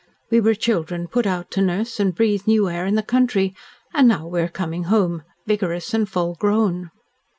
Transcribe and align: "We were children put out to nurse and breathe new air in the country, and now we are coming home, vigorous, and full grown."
"We 0.31 0.41
were 0.41 0.55
children 0.55 1.07
put 1.07 1.27
out 1.27 1.51
to 1.51 1.61
nurse 1.61 1.99
and 1.99 2.15
breathe 2.15 2.47
new 2.47 2.67
air 2.67 2.87
in 2.87 2.95
the 2.95 3.03
country, 3.03 3.53
and 3.93 4.07
now 4.07 4.25
we 4.25 4.41
are 4.41 4.47
coming 4.47 4.85
home, 4.85 5.21
vigorous, 5.45 5.93
and 5.93 6.09
full 6.09 6.33
grown." 6.39 6.89